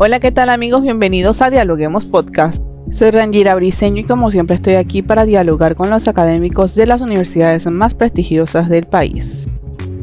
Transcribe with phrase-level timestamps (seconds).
[0.00, 0.82] Hola, ¿qué tal amigos?
[0.82, 2.62] Bienvenidos a Dialoguemos Podcast.
[2.92, 7.00] Soy Rangira Briseño y como siempre estoy aquí para dialogar con los académicos de las
[7.00, 9.48] universidades más prestigiosas del país.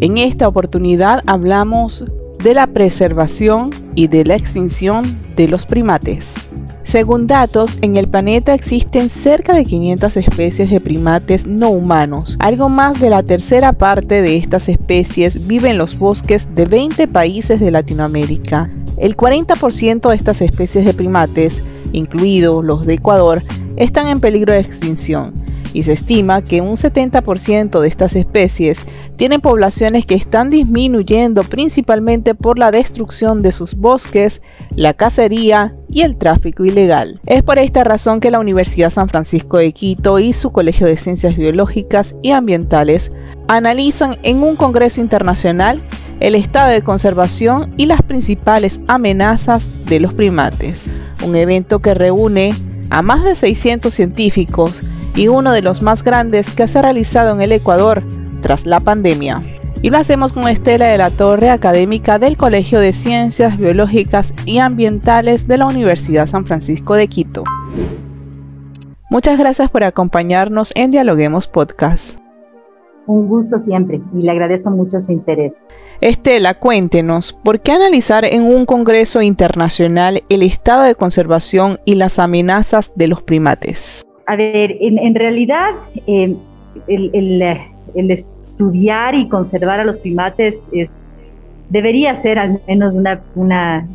[0.01, 2.03] En esta oportunidad hablamos
[2.43, 6.49] de la preservación y de la extinción de los primates.
[6.95, 12.37] Según datos, en el planeta existen cerca de 500 especies de primates no humanos.
[12.39, 17.09] Algo más de la tercera parte de estas especies vive en los bosques de 20
[17.09, 18.71] países de Latinoamérica.
[18.95, 21.61] El 40% de estas especies de primates,
[21.91, 23.43] incluidos los de Ecuador,
[23.75, 25.33] están en peligro de extinción
[25.73, 32.35] y se estima que un 70% de estas especies tienen poblaciones que están disminuyendo principalmente
[32.35, 34.41] por la destrucción de sus bosques,
[34.75, 37.21] la cacería y el tráfico ilegal.
[37.25, 40.97] Es por esta razón que la Universidad San Francisco de Quito y su Colegio de
[40.97, 43.11] Ciencias Biológicas y Ambientales
[43.47, 45.81] analizan en un congreso internacional
[46.19, 50.89] el estado de conservación y las principales amenazas de los primates,
[51.23, 52.53] un evento que reúne
[52.89, 54.81] a más de 600 científicos
[55.15, 58.03] y uno de los más grandes que se ha realizado en el Ecuador
[58.45, 59.41] tras la pandemia.
[59.81, 64.59] Y lo hacemos con Estela de la Torre, académica del Colegio de Ciencias Biológicas y
[64.59, 67.43] Ambientales de la Universidad San Francisco de Quito.
[69.09, 72.19] Muchas gracias por acompañarnos en Dialoguemos Podcast.
[73.07, 75.63] Un gusto siempre y le agradezco mucho su interés.
[75.99, 82.19] Estela, cuéntenos, ¿por qué analizar en un Congreso Internacional el estado de conservación y las
[82.19, 84.05] amenazas de los primates?
[84.27, 85.71] A ver, en, realidad
[86.05, 86.35] eh,
[86.87, 87.41] el,
[88.55, 91.07] estudiar y conservar a los primates es,
[91.69, 92.95] debería ser al menos
[93.35, 93.87] una,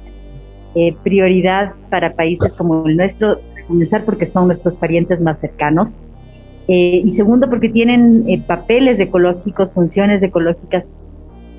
[0.74, 5.98] eh, prioridad para países como el nuestro, comenzar porque son nuestros parientes más cercanos.
[6.68, 10.92] Eh, y segundo, porque tienen papeles ecológicos, funciones ecológicas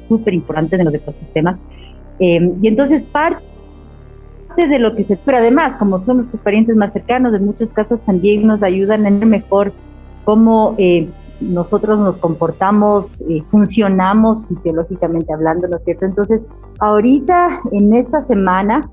[0.08, 1.58] súper importantes en los ecosistemas.
[2.20, 3.42] y entonces parte
[4.56, 5.18] de lo que se...
[5.18, 9.08] Pero además, como son nuestros parientes más cercanos, en muchos casos también nos ayudan a
[9.10, 9.74] entender mejor
[10.24, 11.10] cómo eh,
[11.42, 16.06] nosotros nos comportamos, eh, funcionamos fisiológicamente hablando, ¿no es cierto?
[16.06, 16.42] Entonces,
[16.80, 18.90] ahorita, en esta semana,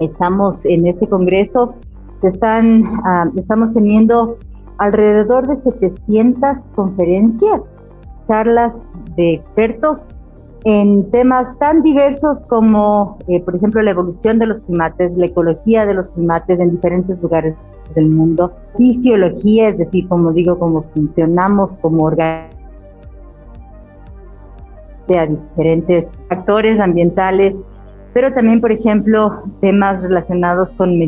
[0.00, 1.74] estamos en este congreso,
[2.22, 4.38] están, ah, estamos teniendo
[4.78, 7.60] alrededor de 700 conferencias,
[8.24, 8.74] charlas
[9.16, 10.16] de expertos
[10.64, 15.86] en temas tan diversos como, eh, por ejemplo, la evolución de los primates, la ecología
[15.86, 17.56] de los primates en diferentes lugares
[17.94, 22.52] del mundo, fisiología, es decir, como digo, cómo funcionamos como organismos
[25.16, 27.60] a diferentes factores ambientales,
[28.14, 30.98] pero también, por ejemplo, temas relacionados con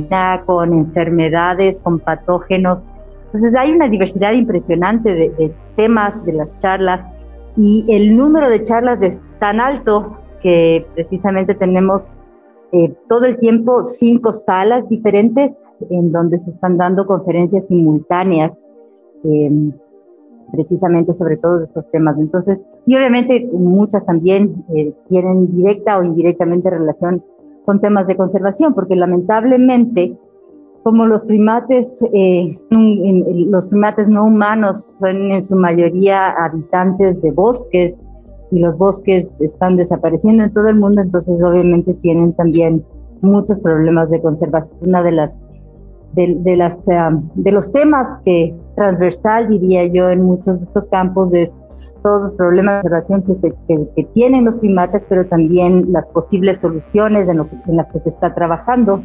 [0.46, 2.84] con enfermedades, con patógenos.
[3.26, 7.04] Entonces hay una diversidad impresionante de, de temas de las charlas
[7.56, 12.14] y el número de charlas es tan alto que precisamente tenemos
[12.74, 15.56] eh, todo el tiempo cinco salas diferentes
[15.90, 18.58] en donde se están dando conferencias simultáneas
[19.22, 19.72] em,
[20.50, 22.18] precisamente sobre todos estos temas.
[22.18, 27.22] Entonces, y obviamente muchas también eh, tienen directa o indirectamente relación
[27.64, 30.18] con temas de conservación, porque lamentablemente
[30.82, 38.04] como los primates, eh, los primates no humanos son en su mayoría habitantes de bosques
[38.54, 42.84] y los bosques están desapareciendo en todo el mundo, entonces obviamente tienen también
[43.20, 44.78] muchos problemas de conservación.
[44.82, 45.44] Una de las
[46.14, 51.60] de, las de los temas que transversal diría yo en muchos de estos campos es
[52.04, 53.24] todos los problemas de conservación
[53.66, 58.32] que, que, tienen los primates, pero también las posibles soluciones en las que se está
[58.36, 59.02] trabajando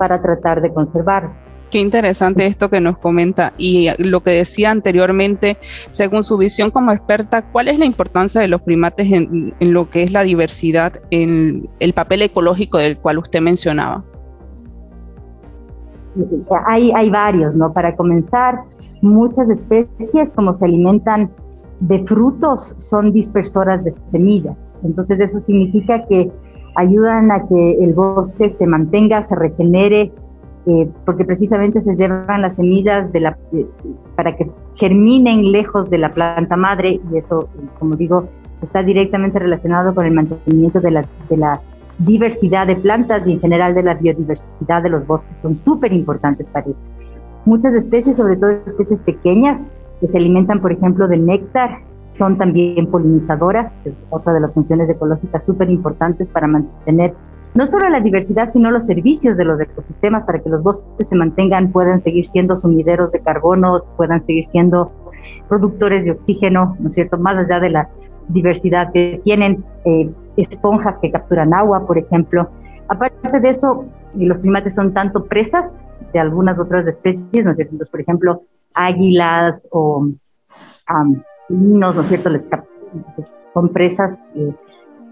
[0.00, 1.50] para tratar de conservarlos.
[1.70, 5.58] Qué interesante esto que nos comenta y lo que decía anteriormente,
[5.90, 10.02] según su visión como experta, ¿cuál es la importancia de los primates en, lo que
[10.02, 14.02] es la diversidad, en el papel ecológico del cual usted mencionaba?
[16.66, 17.72] Hay, hay varios, ¿no?
[17.72, 18.62] Para comenzar,
[19.02, 21.30] muchas especies como se alimentan
[21.80, 24.76] de frutos son dispersoras de semillas.
[24.82, 26.32] Entonces eso significa que
[26.76, 30.12] ayudan a que el bosque se mantenga, se regenere,
[30.66, 33.38] eh, porque precisamente se llevan las semillas de la,
[34.14, 38.28] para que germinen lejos de la planta madre y eso, como digo,
[38.62, 41.60] está directamente relacionado con el mantenimiento de la, de la
[41.98, 45.38] diversidad de plantas y en general de la biodiversidad de los bosques.
[45.38, 46.90] Son súper importantes para eso.
[47.46, 49.66] Muchas especies, sobre todo especies pequeñas,
[50.00, 51.78] que se alimentan, por ejemplo, de néctar
[52.16, 57.14] son también polinizadoras, que es otra de las funciones ecológicas súper importantes para mantener
[57.54, 61.16] no solo la diversidad, sino los servicios de los ecosistemas para que los bosques se
[61.16, 64.92] mantengan, puedan seguir siendo sumideros de carbono, puedan seguir siendo
[65.48, 67.18] productores de oxígeno, ¿no es cierto?
[67.18, 67.88] Más allá de la
[68.28, 72.48] diversidad que tienen, eh, esponjas que capturan agua, por ejemplo.
[72.88, 73.84] Aparte de eso,
[74.14, 77.76] los primates son tanto presas de algunas otras especies, ¿no es cierto?
[77.90, 78.42] por ejemplo,
[78.74, 82.30] águilas o um, ¿no es cierto?
[82.30, 82.48] Les
[83.52, 84.52] son presas eh,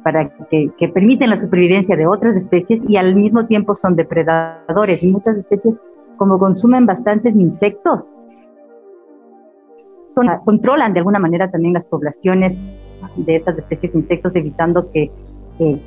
[0.02, 5.02] para que, que, permiten la supervivencia de otras especies y al mismo tiempo son depredadores.
[5.02, 5.75] Y muchas especies,
[6.17, 8.14] como consumen bastantes insectos,
[10.06, 12.56] son, controlan de alguna manera también las poblaciones
[13.17, 15.11] de estas especies de insectos, evitando que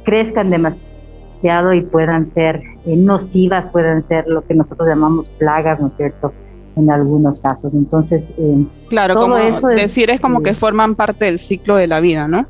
[0.03, 5.87] crezcan demasiado y puedan ser eh, nocivas, puedan ser lo que nosotros llamamos plagas, ¿no
[5.87, 6.33] es cierto?
[6.75, 7.73] En algunos casos.
[7.73, 12.27] Entonces, eh, claro, como decir es, como que forman parte del ciclo de la vida,
[12.27, 12.45] ¿no?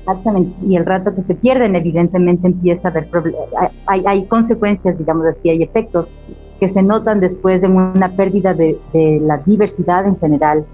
[0.00, 3.08] Exactamente, y el rato que se pierden, evidentemente empieza a haber
[3.86, 6.14] hay, hay, consecuencias, digamos así, hay efectos
[6.60, 10.64] que se notan después de una pérdida de, de la diversidad en general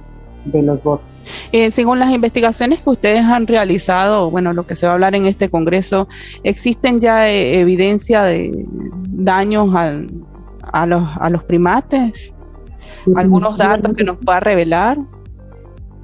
[0.44, 1.12] de los bosques.
[1.52, 5.14] Eh, según las investigaciones que ustedes han realizado, bueno, lo que se va a hablar
[5.14, 6.08] en este congreso,
[6.42, 8.66] ¿existen ya eh, evidencia de
[9.08, 12.34] daños a, los, a los primates?
[13.14, 14.98] ¿Algunos datos que nos pueda revelar?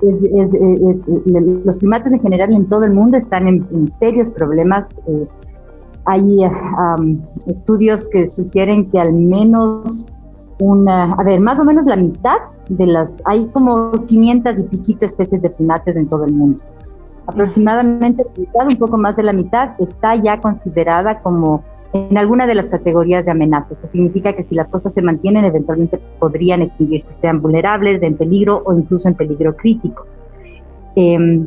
[0.01, 4.97] los primates en general en todo el mundo están en, serios problemas.
[5.09, 5.27] Eh,
[6.05, 6.41] hay
[7.47, 10.07] estudios que sugieren que al menos
[10.61, 12.39] una, a ver, más o menos la mitad
[12.69, 16.63] de las, hay como 500 y piquito especies de primates en todo el mundo.
[17.27, 21.63] Aproximadamente un poco más de la mitad, está ya considerada como
[21.93, 23.79] en alguna de las categorías de amenazas.
[23.79, 28.63] Eso significa que si las cosas se mantienen, eventualmente podrían extinguirse, sean vulnerables, en peligro
[28.67, 30.07] o incluso en peligro crítico.
[30.97, 31.47] Em,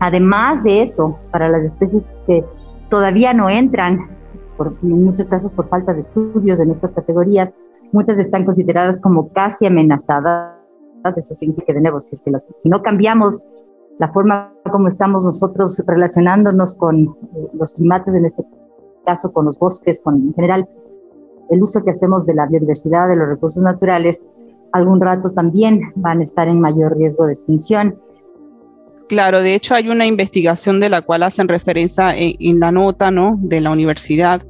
[0.00, 2.44] además de eso, para las especies que
[2.90, 4.10] todavía no entran,
[4.56, 7.54] por, en muchos casos por falta de estudios en estas categorías,
[7.92, 10.52] muchas están consideradas como casi amenazadas.
[11.16, 13.48] Eso significa que de nuevo, si, es que las, si no cambiamos
[13.98, 18.42] la forma como estamos nosotros relacionándonos con eh, los primates, en este
[19.04, 20.68] caso con los bosques, con en general
[21.50, 24.26] el uso que hacemos de la biodiversidad, de los recursos naturales,
[24.72, 27.98] algún rato también van a estar en mayor riesgo de extinción.
[29.08, 33.38] Claro, de hecho hay una investigación de la cual hacen referencia en, la nota ¿no?
[33.40, 34.42] de la universidad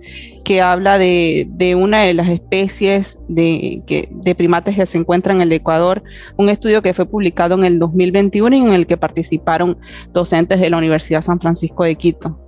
[0.45, 5.53] que habla de, una de las especies de, de, primates que se encuentran en el
[5.53, 6.03] Ecuador,
[6.37, 9.79] un estudio que fue publicado en el 2021 y en el que participaron
[10.13, 12.39] docentes de la Universidad San Francisco de Quito.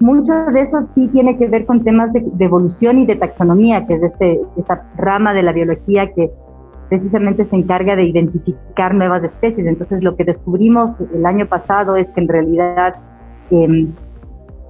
[0.00, 3.94] Mucho de eso sí tiene que ver con temas de, evolución y de taxonomía, que
[3.94, 6.30] es este, esta rama de la biología que
[6.88, 9.66] precisamente se encarga de identificar nuevas especies.
[9.66, 12.96] Entonces, lo que descubrimos el año pasado es que en realidad
[13.50, 13.92] em,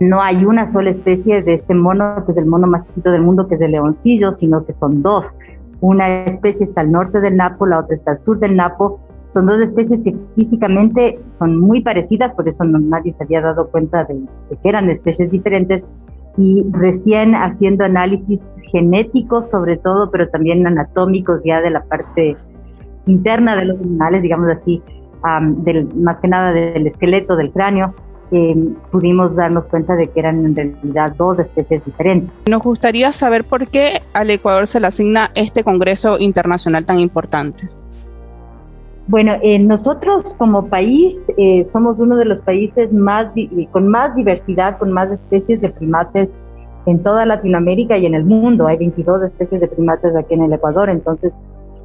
[0.01, 3.23] no hay una sola especie de este mono, que es el mono más chiquito del
[3.23, 5.27] mundo, que es el leoncillo, sino que son dos.
[5.81, 9.01] Una especie está al norte del Napo, la otra está al sur del Napo.
[9.33, 14.05] Son dos especies que físicamente son muy parecidas, por eso nadie se había dado cuenta
[14.05, 15.89] de, de que eran especies diferentes.
[16.37, 18.41] Y recién haciendo análisis
[18.71, 22.37] genéticos sobre todo, pero también anatómicos ya de la parte
[23.07, 24.83] interna de los animales, digamos así,
[25.65, 27.95] del, más que nada del esqueleto, del cráneo,
[28.33, 28.55] eh,
[28.93, 32.43] pudimos darnos cuenta de que eran en realidad dos especies diferentes.
[32.49, 37.69] Nos gustaría saber por qué al Ecuador se le asigna este Congreso Internacional tan importante.
[39.11, 43.33] Bueno, eh, nosotros como país eh, somos uno de los países más
[43.73, 46.31] con más diversidad, con más especies de primates
[46.87, 48.69] en toda Latinoamérica y en el mundo.
[48.69, 51.35] Hay 22 especies de primates aquí en el Ecuador, entonces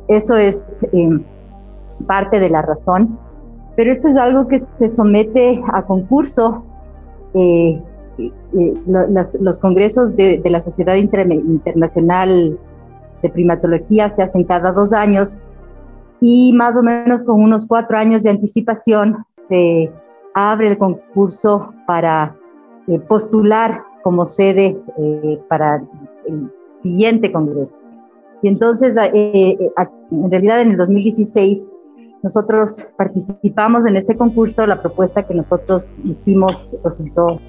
[0.08, 1.20] eso es eh,
[2.06, 3.18] parte de la razón.
[3.76, 6.64] Pero esto es algo que se somete a concurso.
[7.34, 7.82] Eh,
[8.20, 8.74] eh,
[9.42, 12.60] los congresos de, la Sociedad Internacional
[13.24, 15.42] de Primatología se hacen cada dos años
[16.28, 19.92] y más o menos con unos cuatro años de anticipación se
[20.34, 22.36] abre el concurso para
[23.08, 25.84] postular como sede eh, para
[26.28, 27.86] el siguiente Congreso.
[28.42, 29.72] Y entonces, eh, eh,
[30.10, 31.70] en realidad en el 2016,
[32.24, 37.40] nosotros participamos en este concurso, la propuesta que nosotros hicimos resultó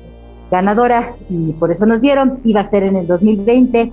[0.51, 3.91] ganadora y por eso nos dieron, iba a ser en el 2020,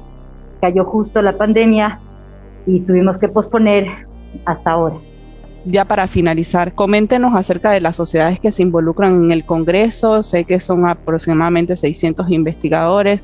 [0.60, 2.02] cayó justo la pandemia
[2.66, 4.12] y tuvimos que posponer
[4.46, 4.96] hasta ahora
[5.66, 10.24] ya para finalizar, coméntenos acerca de las sociedades que se involucran en el Congreso.
[10.24, 13.24] Sé que son aproximadamente 600 investigadores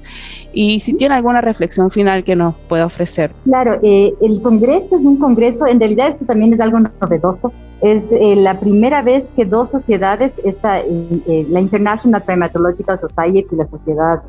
[0.53, 3.31] y si tiene alguna reflexión final que nos pueda ofrecer.
[3.43, 7.51] Claro, eh, el Congreso es un Congreso, en realidad esto también es algo novedoso.
[7.81, 13.55] Es eh, la primera vez que dos sociedades, esta, eh, la International Primatological Society y
[13.55, 14.23] la Sociedad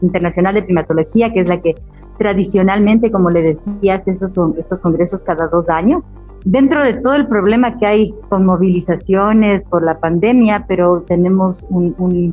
[0.00, 1.76] Internacional de Primatología, que es la que
[2.22, 6.14] tradicionalmente, como le decías, esos son estos congresos cada dos años.
[6.44, 12.32] Dentro de todo el problema que hay con movilizaciones por la pandemia, pero tenemos un,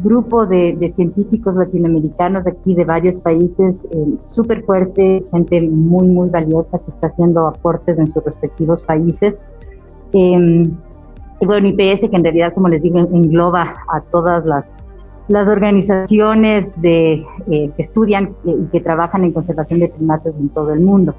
[0.00, 6.78] grupo de, científicos latinoamericanos aquí de varios países, eh, súper fuerte, gente muy, muy valiosa
[6.78, 9.40] que está haciendo aportes en sus respectivos países.
[10.12, 10.72] Em,
[11.40, 14.78] y bueno, IPS que en realidad, como les digo, engloba a todas las,
[15.28, 20.72] las organizaciones de, eh, que estudian y que trabajan en conservación de primates en todo
[20.72, 21.14] el mundo.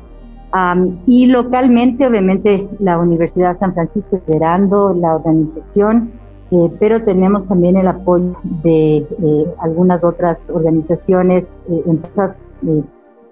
[1.06, 6.12] y localmente, obviamente, la Universidad de San Francisco liderando la organización
[6.51, 12.42] eh, pero tenemos también el apoyo de eh, algunas otras organizaciones, eh, empresas,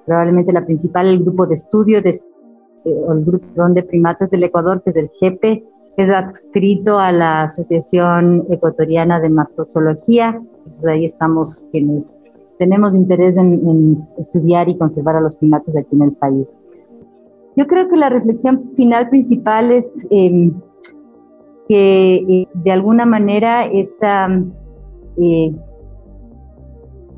[0.05, 2.19] probablemente la principal, el grupo de estudio de,
[2.85, 5.65] o el grupo de primates del Ecuador, que es el GEPE,
[5.97, 10.39] es adscrito a la Asociación Ecuatoriana de Mastozoología.
[10.57, 12.15] Entonces ahí estamos quienes
[12.59, 16.47] tenemos interés en, en estudiar y conservar a los primates aquí en el país.
[17.57, 20.53] Yo creo que la reflexión final principal es em,
[21.67, 24.29] que eh, de alguna manera esta,
[25.19, 25.55] eh,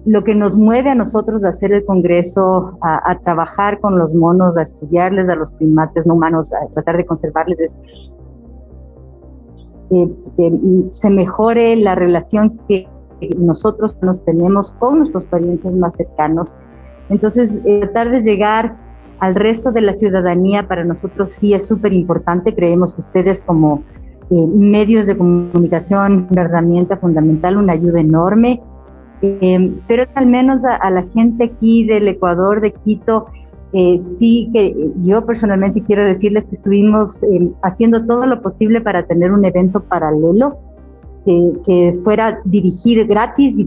[0.05, 4.57] lo que nos mueve a nosotros a hacer el Congreso, a, trabajar con los monos,
[4.57, 7.81] a estudiarles a los primates no humanos, a tratar de conservarles, es
[9.91, 10.53] eh, que
[10.91, 12.87] se mejore la relación que
[13.37, 16.57] nosotros nos tenemos con nuestros parientes más cercanos.
[17.09, 18.77] Entonces, tratar de llegar
[19.19, 22.55] al resto de la ciudadanía para nosotros sí es súper importante.
[22.55, 23.83] Creemos que ustedes como
[24.31, 28.61] eh, medios de comunicación, una herramienta fundamental, una ayuda enorme.
[29.21, 33.25] Eh, pero al menos a, la gente aquí del Ecuador, de Quito,
[33.73, 37.21] eh, sí que yo personalmente quiero decirles que estuvimos
[37.61, 40.57] haciendo todo lo posible para tener un evento paralelo
[41.25, 43.63] que, fuera dirigido gratis y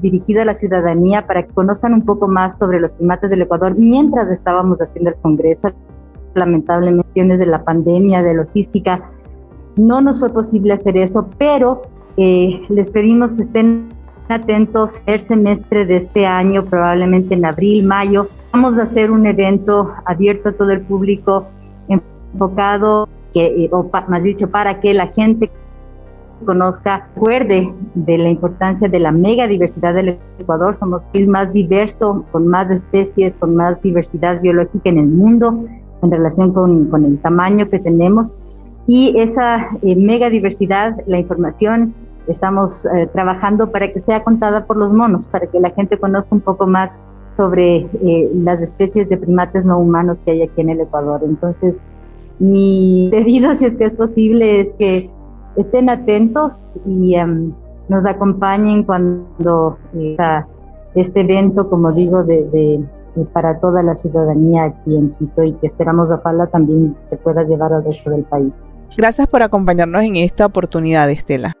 [0.00, 3.74] dirigido a la ciudadanía para que conozcan un poco más sobre los primates del Ecuador
[3.76, 5.70] mientras estábamos haciendo el Congreso.
[6.34, 9.10] Lamentablemente, cuestiones de la pandemia, de logística,
[9.76, 11.82] no nos fue posible hacer eso, pero
[12.16, 13.88] eh, les pedimos que estén
[14.28, 18.28] atentos el semestre de este año, probablemente en abril, mayo.
[18.52, 21.46] Vamos a hacer un evento abierto a todo el público,
[21.88, 25.50] enfocado, que, eh, o más dicho, para que la gente
[26.44, 30.74] conozca, recuerde de la importancia de la mega diversidad del Ecuador.
[30.74, 35.64] Somos el más diverso, con más especies, con más diversidad biológica en el mundo
[36.02, 38.38] en relación con, con el tamaño que tenemos
[38.86, 41.94] y esa eh, mega diversidad, la información,
[42.26, 46.34] estamos eh, trabajando para que sea contada por los monos, para que la gente conozca
[46.34, 46.92] un poco más
[47.30, 51.22] sobre eh, las especies de primates no humanos que hay aquí en el Ecuador.
[51.24, 51.78] Entonces,
[52.38, 55.10] mi pedido, si es que es posible, es que
[55.56, 57.52] estén atentos y em,
[57.88, 59.78] nos acompañen cuando
[60.94, 62.84] este evento, como digo, de,
[63.32, 67.42] para toda la ciudadanía aquí en Quito y que esperamos a Pala también se pueda
[67.42, 68.60] llevar al resto del país.
[68.96, 71.56] Gracias por acompañarnos en esta oportunidad, Estela.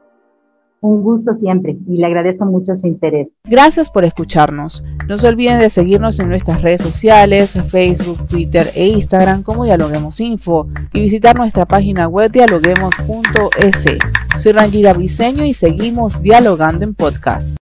[0.82, 3.38] Un gusto siempre y le agradezco mucho su interés.
[3.44, 4.82] Gracias por escucharnos.
[5.08, 10.20] No se olviden de seguirnos en nuestras redes sociales, Facebook, Twitter e Instagram como Dialoguemos
[10.20, 13.84] Info y visitar nuestra página web dialoguemos.es.
[14.38, 17.58] Soy Rangira Briseño y seguimos dialogando en podcast.